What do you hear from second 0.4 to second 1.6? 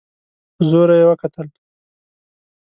په زوره يې وکتل.